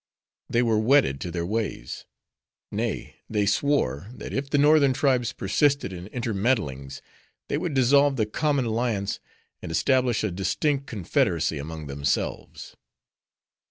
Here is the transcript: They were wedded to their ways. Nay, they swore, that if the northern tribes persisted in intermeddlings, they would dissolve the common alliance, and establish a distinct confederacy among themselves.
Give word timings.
They 0.49 0.63
were 0.63 0.79
wedded 0.79 1.21
to 1.21 1.29
their 1.29 1.45
ways. 1.45 2.05
Nay, 2.71 3.17
they 3.29 3.45
swore, 3.45 4.07
that 4.15 4.33
if 4.33 4.49
the 4.49 4.57
northern 4.57 4.93
tribes 4.93 5.31
persisted 5.31 5.93
in 5.93 6.07
intermeddlings, 6.07 7.03
they 7.49 7.59
would 7.59 7.75
dissolve 7.75 8.15
the 8.15 8.25
common 8.25 8.65
alliance, 8.65 9.19
and 9.61 9.71
establish 9.71 10.23
a 10.23 10.31
distinct 10.31 10.87
confederacy 10.87 11.59
among 11.59 11.85
themselves. 11.85 12.75